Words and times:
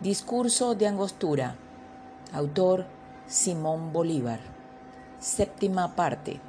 Discurso 0.00 0.74
de 0.74 0.86
Angostura. 0.86 1.56
Autor 2.32 2.86
Simón 3.26 3.92
Bolívar. 3.92 4.40
Séptima 5.18 5.94
parte. 5.94 6.40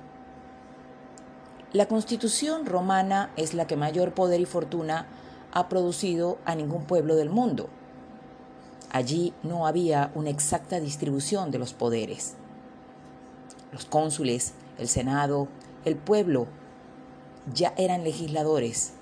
La 1.74 1.86
constitución 1.86 2.66
romana 2.66 3.30
es 3.36 3.54
la 3.54 3.68
que 3.68 3.76
mayor 3.76 4.14
poder 4.14 4.40
y 4.40 4.46
fortuna 4.46 5.06
ha 5.52 5.68
producido 5.68 6.38
a 6.46 6.56
ningún 6.56 6.86
pueblo 6.86 7.18
del 7.18 7.30
mundo. 7.30 7.68
Allí 8.90 9.34
no 9.44 9.68
había 9.68 10.14
una 10.16 10.30
exacta 10.30 10.80
distribución 10.80 11.52
de 11.52 11.60
los 11.60 11.74
poderes. 11.74 12.36
Los 13.74 13.84
cónsules, 13.84 14.54
el 14.78 14.88
Senado, 14.88 15.50
el 15.84 15.98
pueblo 15.98 16.48
ya 17.54 17.74
eran 17.76 18.06
legisladores, 18.06 18.94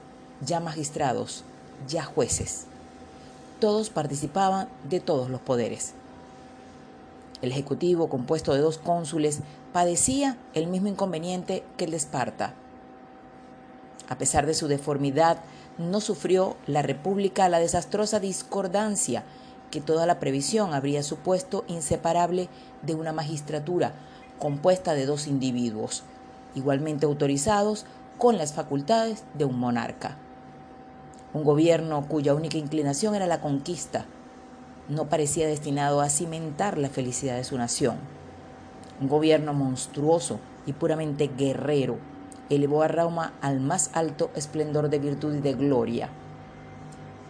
ya 0.41 0.59
magistrados, 0.59 1.43
ya 1.87 2.03
jueces 2.03 2.65
todos 3.59 3.89
participaban 3.89 4.69
de 4.89 4.99
todos 4.99 5.29
los 5.29 5.41
poderes. 5.41 5.93
El 7.41 7.51
Ejecutivo, 7.51 8.09
compuesto 8.09 8.53
de 8.53 8.61
dos 8.61 8.77
cónsules, 8.77 9.39
padecía 9.71 10.37
el 10.53 10.67
mismo 10.67 10.87
inconveniente 10.87 11.63
que 11.77 11.85
el 11.85 11.91
de 11.91 11.97
Esparta. 11.97 12.53
A 14.09 14.17
pesar 14.17 14.45
de 14.45 14.53
su 14.53 14.67
deformidad, 14.67 15.39
no 15.77 16.01
sufrió 16.01 16.57
la 16.67 16.81
República 16.81 17.47
la 17.47 17.59
desastrosa 17.59 18.19
discordancia 18.19 19.23
que 19.71 19.81
toda 19.81 20.05
la 20.05 20.19
previsión 20.19 20.73
habría 20.73 21.03
supuesto 21.03 21.63
inseparable 21.67 22.49
de 22.81 22.95
una 22.95 23.13
magistratura 23.13 23.93
compuesta 24.39 24.93
de 24.93 25.05
dos 25.05 25.27
individuos, 25.27 26.03
igualmente 26.55 27.05
autorizados 27.05 27.85
con 28.17 28.37
las 28.37 28.53
facultades 28.53 29.23
de 29.35 29.45
un 29.45 29.59
monarca 29.59 30.17
un 31.33 31.43
gobierno 31.43 32.07
cuya 32.07 32.33
única 32.33 32.57
inclinación 32.57 33.15
era 33.15 33.27
la 33.27 33.41
conquista, 33.41 34.05
no 34.87 35.09
parecía 35.09 35.47
destinado 35.47 36.01
a 36.01 36.09
cimentar 36.09 36.77
la 36.77 36.89
felicidad 36.89 37.35
de 37.35 37.43
su 37.43 37.57
nación. 37.57 37.97
Un 38.99 39.07
gobierno 39.07 39.53
monstruoso 39.53 40.39
y 40.65 40.73
puramente 40.73 41.29
guerrero 41.37 41.97
elevó 42.49 42.81
a 42.81 42.87
Roma 42.87 43.33
al 43.41 43.59
más 43.59 43.91
alto 43.93 44.31
esplendor 44.35 44.89
de 44.89 44.99
virtud 44.99 45.35
y 45.35 45.41
de 45.41 45.53
gloria 45.53 46.09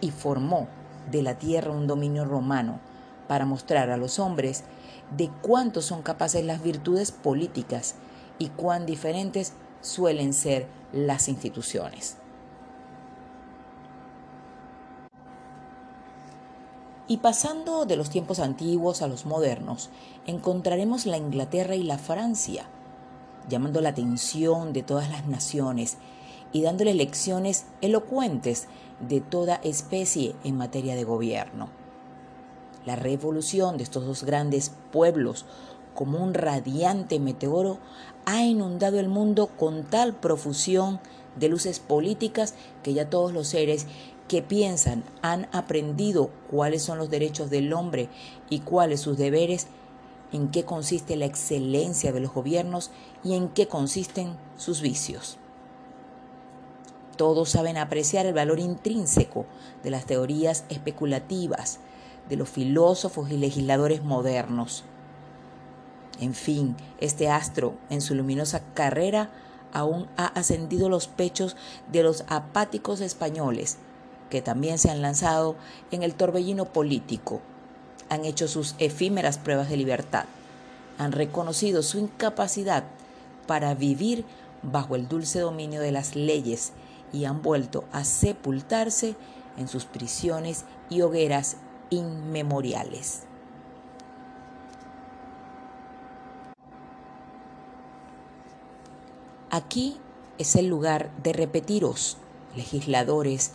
y 0.00 0.10
formó 0.10 0.68
de 1.10 1.22
la 1.22 1.34
tierra 1.34 1.70
un 1.70 1.86
dominio 1.86 2.24
romano 2.24 2.80
para 3.28 3.44
mostrar 3.44 3.90
a 3.90 3.98
los 3.98 4.18
hombres 4.18 4.64
de 5.16 5.30
cuánto 5.42 5.82
son 5.82 6.02
capaces 6.02 6.44
las 6.44 6.62
virtudes 6.62 7.12
políticas 7.12 7.96
y 8.38 8.48
cuán 8.48 8.86
diferentes 8.86 9.52
suelen 9.82 10.32
ser 10.32 10.66
las 10.92 11.28
instituciones. 11.28 12.16
Y 17.10 17.16
pasando 17.16 17.86
de 17.86 17.96
los 17.96 18.08
tiempos 18.08 18.38
antiguos 18.38 19.02
a 19.02 19.08
los 19.08 19.26
modernos, 19.26 19.90
encontraremos 20.28 21.06
la 21.06 21.16
Inglaterra 21.16 21.74
y 21.74 21.82
la 21.82 21.98
Francia, 21.98 22.66
llamando 23.48 23.80
la 23.80 23.88
atención 23.88 24.72
de 24.72 24.84
todas 24.84 25.10
las 25.10 25.26
naciones 25.26 25.96
y 26.52 26.62
dándole 26.62 26.94
lecciones 26.94 27.66
elocuentes 27.80 28.68
de 29.00 29.20
toda 29.20 29.56
especie 29.56 30.36
en 30.44 30.56
materia 30.56 30.94
de 30.94 31.02
gobierno. 31.02 31.68
La 32.86 32.94
revolución 32.94 33.76
de 33.76 33.82
estos 33.82 34.06
dos 34.06 34.22
grandes 34.22 34.70
pueblos, 34.92 35.46
como 35.96 36.22
un 36.22 36.32
radiante 36.32 37.18
meteoro, 37.18 37.78
ha 38.24 38.44
inundado 38.44 39.00
el 39.00 39.08
mundo 39.08 39.48
con 39.48 39.82
tal 39.82 40.14
profusión 40.14 41.00
de 41.36 41.48
luces 41.48 41.80
políticas 41.80 42.54
que 42.82 42.94
ya 42.94 43.08
todos 43.08 43.32
los 43.32 43.48
seres 43.48 43.86
que 44.28 44.42
piensan 44.42 45.02
han 45.22 45.48
aprendido 45.52 46.30
cuáles 46.50 46.82
son 46.82 46.98
los 46.98 47.10
derechos 47.10 47.50
del 47.50 47.72
hombre 47.72 48.08
y 48.48 48.60
cuáles 48.60 49.00
sus 49.00 49.16
deberes, 49.16 49.66
en 50.32 50.50
qué 50.50 50.64
consiste 50.64 51.16
la 51.16 51.24
excelencia 51.26 52.12
de 52.12 52.20
los 52.20 52.32
gobiernos 52.32 52.90
y 53.24 53.34
en 53.34 53.48
qué 53.48 53.66
consisten 53.66 54.36
sus 54.56 54.80
vicios. 54.80 55.38
Todos 57.16 57.50
saben 57.50 57.76
apreciar 57.76 58.24
el 58.26 58.32
valor 58.32 58.60
intrínseco 58.60 59.46
de 59.82 59.90
las 59.90 60.06
teorías 60.06 60.64
especulativas 60.68 61.80
de 62.28 62.36
los 62.36 62.48
filósofos 62.48 63.30
y 63.30 63.36
legisladores 63.36 64.02
modernos. 64.02 64.84
En 66.20 66.34
fin, 66.34 66.76
este 67.00 67.28
astro, 67.28 67.74
en 67.90 68.00
su 68.00 68.14
luminosa 68.14 68.62
carrera, 68.74 69.30
aún 69.72 70.08
ha 70.16 70.26
ascendido 70.26 70.88
los 70.88 71.08
pechos 71.08 71.56
de 71.90 72.02
los 72.02 72.24
apáticos 72.28 73.00
españoles, 73.00 73.78
que 74.28 74.42
también 74.42 74.78
se 74.78 74.90
han 74.90 75.02
lanzado 75.02 75.56
en 75.90 76.02
el 76.02 76.14
torbellino 76.14 76.66
político, 76.66 77.40
han 78.08 78.24
hecho 78.24 78.48
sus 78.48 78.74
efímeras 78.78 79.38
pruebas 79.38 79.68
de 79.68 79.76
libertad, 79.76 80.24
han 80.98 81.12
reconocido 81.12 81.82
su 81.82 81.98
incapacidad 81.98 82.84
para 83.46 83.74
vivir 83.74 84.24
bajo 84.62 84.96
el 84.96 85.08
dulce 85.08 85.40
dominio 85.40 85.80
de 85.80 85.92
las 85.92 86.14
leyes 86.14 86.72
y 87.12 87.24
han 87.24 87.42
vuelto 87.42 87.84
a 87.92 88.04
sepultarse 88.04 89.16
en 89.56 89.68
sus 89.68 89.84
prisiones 89.84 90.64
y 90.88 91.00
hogueras 91.00 91.56
inmemoriales. 91.90 93.29
Aquí 99.52 99.96
es 100.38 100.54
el 100.54 100.68
lugar 100.68 101.10
de 101.24 101.32
repetiros, 101.32 102.18
legisladores, 102.54 103.50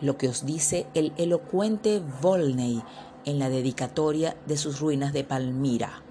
lo 0.00 0.16
que 0.16 0.28
os 0.28 0.46
dice 0.46 0.86
el 0.94 1.12
elocuente 1.16 2.00
Volney 2.22 2.84
en 3.24 3.40
la 3.40 3.48
dedicatoria 3.48 4.36
de 4.46 4.56
sus 4.56 4.78
ruinas 4.78 5.12
de 5.12 5.24
Palmira, 5.24 6.02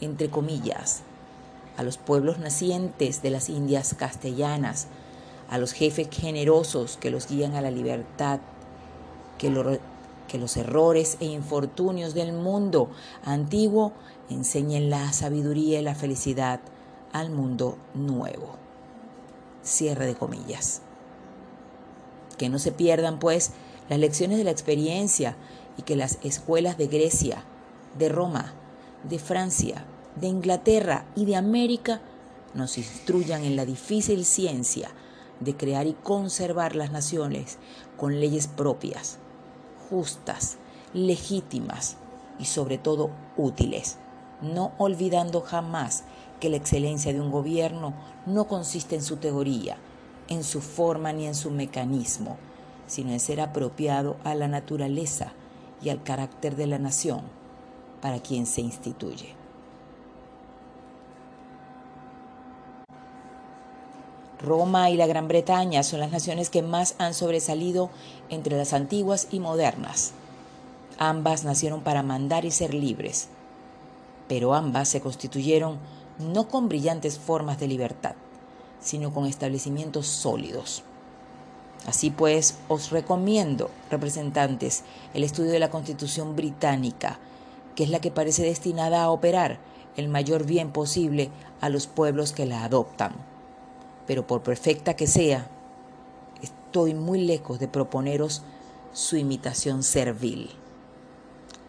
entre 0.00 0.28
comillas, 0.28 1.02
a 1.76 1.84
los 1.84 1.98
pueblos 1.98 2.40
nacientes 2.40 3.22
de 3.22 3.30
las 3.30 3.48
Indias 3.48 3.94
castellanas, 3.96 4.88
a 5.48 5.58
los 5.58 5.70
jefes 5.70 6.08
generosos 6.10 6.96
que 6.96 7.12
los 7.12 7.28
guían 7.28 7.54
a 7.54 7.60
la 7.60 7.70
libertad, 7.70 8.40
que, 9.38 9.78
que 10.26 10.38
los 10.38 10.56
errores 10.56 11.16
e 11.20 11.26
infortunios 11.26 12.12
del 12.12 12.32
mundo 12.32 12.90
antiguo 13.24 13.92
enseñen 14.30 14.90
la 14.90 15.12
sabiduría 15.12 15.78
y 15.78 15.82
la 15.84 15.94
felicidad 15.94 16.58
al 17.12 17.30
mundo 17.30 17.78
nuevo. 17.94 18.56
Cierre 19.62 20.06
de 20.06 20.14
comillas. 20.14 20.82
Que 22.38 22.48
no 22.48 22.58
se 22.58 22.72
pierdan, 22.72 23.18
pues, 23.18 23.52
las 23.88 23.98
lecciones 23.98 24.38
de 24.38 24.44
la 24.44 24.50
experiencia 24.50 25.36
y 25.76 25.82
que 25.82 25.96
las 25.96 26.18
escuelas 26.22 26.78
de 26.78 26.86
Grecia, 26.86 27.44
de 27.98 28.08
Roma, 28.08 28.54
de 29.08 29.18
Francia, 29.18 29.84
de 30.16 30.28
Inglaterra 30.28 31.06
y 31.14 31.24
de 31.24 31.36
América 31.36 32.00
nos 32.54 32.78
instruyan 32.78 33.44
en 33.44 33.56
la 33.56 33.64
difícil 33.64 34.24
ciencia 34.24 34.90
de 35.40 35.56
crear 35.56 35.86
y 35.86 35.94
conservar 35.94 36.76
las 36.76 36.92
naciones 36.92 37.58
con 37.96 38.20
leyes 38.20 38.46
propias, 38.46 39.18
justas, 39.90 40.58
legítimas 40.92 41.96
y 42.38 42.44
sobre 42.44 42.78
todo 42.78 43.10
útiles, 43.36 43.98
no 44.40 44.72
olvidando 44.78 45.40
jamás 45.40 46.04
que 46.42 46.50
la 46.50 46.56
excelencia 46.56 47.12
de 47.12 47.20
un 47.20 47.30
gobierno 47.30 47.94
no 48.26 48.48
consiste 48.48 48.96
en 48.96 49.02
su 49.04 49.18
teoría, 49.18 49.76
en 50.26 50.42
su 50.42 50.60
forma 50.60 51.12
ni 51.12 51.28
en 51.28 51.36
su 51.36 51.52
mecanismo, 51.52 52.36
sino 52.88 53.12
en 53.12 53.20
ser 53.20 53.40
apropiado 53.40 54.16
a 54.24 54.34
la 54.34 54.48
naturaleza 54.48 55.34
y 55.80 55.90
al 55.90 56.02
carácter 56.02 56.56
de 56.56 56.66
la 56.66 56.80
nación 56.80 57.20
para 58.00 58.18
quien 58.18 58.46
se 58.46 58.60
instituye. 58.60 59.36
Roma 64.40 64.90
y 64.90 64.96
la 64.96 65.06
Gran 65.06 65.28
Bretaña 65.28 65.84
son 65.84 66.00
las 66.00 66.10
naciones 66.10 66.50
que 66.50 66.62
más 66.62 66.96
han 66.98 67.14
sobresalido 67.14 67.88
entre 68.30 68.56
las 68.56 68.72
antiguas 68.72 69.28
y 69.30 69.38
modernas. 69.38 70.10
Ambas 70.98 71.44
nacieron 71.44 71.82
para 71.82 72.02
mandar 72.02 72.44
y 72.44 72.50
ser 72.50 72.74
libres, 72.74 73.28
pero 74.26 74.54
ambas 74.54 74.88
se 74.88 75.00
constituyeron 75.00 75.78
no 76.18 76.48
con 76.48 76.68
brillantes 76.68 77.18
formas 77.18 77.58
de 77.58 77.68
libertad, 77.68 78.14
sino 78.80 79.12
con 79.12 79.26
establecimientos 79.26 80.06
sólidos. 80.06 80.84
Así 81.86 82.10
pues, 82.10 82.58
os 82.68 82.90
recomiendo, 82.90 83.70
representantes, 83.90 84.84
el 85.14 85.24
estudio 85.24 85.50
de 85.50 85.58
la 85.58 85.70
Constitución 85.70 86.36
británica, 86.36 87.18
que 87.74 87.84
es 87.84 87.90
la 87.90 88.00
que 88.00 88.10
parece 88.10 88.44
destinada 88.44 89.02
a 89.02 89.10
operar 89.10 89.58
el 89.96 90.08
mayor 90.08 90.44
bien 90.44 90.70
posible 90.70 91.30
a 91.60 91.68
los 91.68 91.86
pueblos 91.86 92.32
que 92.32 92.46
la 92.46 92.64
adoptan. 92.64 93.12
Pero 94.06 94.26
por 94.26 94.42
perfecta 94.42 94.94
que 94.94 95.06
sea, 95.06 95.48
estoy 96.40 96.94
muy 96.94 97.20
lejos 97.22 97.58
de 97.58 97.68
proponeros 97.68 98.42
su 98.92 99.16
imitación 99.16 99.82
servil. 99.82 100.50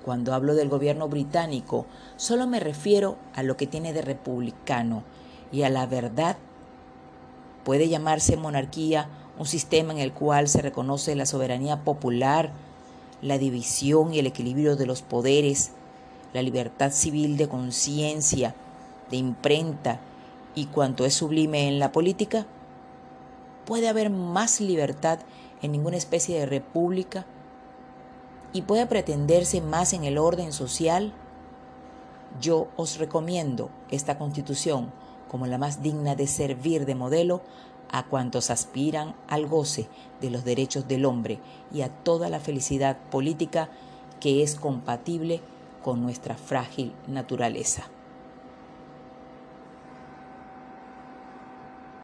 Cuando 0.04 0.34
hablo 0.34 0.56
del 0.56 0.70
gobierno 0.70 1.08
británico, 1.08 1.86
solo 2.18 2.46
me 2.48 2.60
refiero 2.60 3.18
a 3.34 3.44
lo 3.44 3.58
que 3.58 3.68
tiene 3.68 3.94
de 3.94 4.02
republicano 4.02 5.04
y 5.52 5.64
a 5.64 5.70
la 5.70 5.86
verdad 5.86 6.38
Puede 7.64 7.88
llamarse 7.88 8.36
monarquía 8.36 9.08
un 9.40 9.46
sistema 9.46 9.94
en 9.94 10.00
el 10.00 10.12
cual 10.12 10.48
se 10.48 10.62
reconoce 10.62 11.16
la 11.16 11.26
soberanía 11.26 11.84
popular, 11.84 12.52
la 13.22 13.38
división 13.38 14.14
y 14.14 14.20
el 14.20 14.28
equilibrio 14.28 14.76
de 14.76 14.86
los 14.86 15.02
poderes, 15.02 15.72
la 16.34 16.42
libertad 16.42 16.92
civil 16.92 17.38
de 17.38 17.48
conciencia, 17.48 18.54
de 19.10 19.18
imprenta 19.18 20.02
y 20.56 20.66
cuanto 20.66 21.06
es 21.06 21.14
sublime 21.14 21.70
en 21.70 21.80
la 21.80 21.94
política? 21.94 22.46
¿Puede 23.66 23.88
haber 23.88 24.10
más 24.10 24.60
libertad 24.60 25.20
en 25.62 25.72
ninguna 25.72 25.96
especie 25.96 26.38
de 26.38 26.46
república? 26.46 27.26
¿Y 28.54 28.62
puede 28.62 28.86
pretenderse 28.86 29.62
más 29.62 29.94
en 29.94 30.04
el 30.04 30.20
orden 30.20 30.54
social? 30.54 31.12
Yo 32.40 32.68
os 32.76 33.00
recomiendo 33.00 33.72
esta 33.90 34.20
constitución 34.20 34.92
como 35.28 35.48
la 35.48 35.58
más 35.58 35.82
digna 35.82 36.16
de 36.16 36.28
servir 36.28 36.86
de 36.86 36.94
modelo 36.94 37.42
a 37.92 38.06
cuantos 38.06 38.52
aspiran 38.52 39.16
al 39.28 39.48
goce 39.48 39.88
de 40.22 40.30
los 40.30 40.46
derechos 40.46 40.88
del 40.88 41.06
hombre 41.06 41.40
y 41.72 41.82
a 41.82 41.90
toda 41.90 42.30
la 42.30 42.40
felicidad 42.40 42.98
política 43.10 43.70
que 44.20 44.44
es 44.44 44.56
compatible 44.56 45.42
con 45.84 46.04
nuestra 46.04 46.36
frágil 46.36 46.94
naturaleza. 47.08 47.84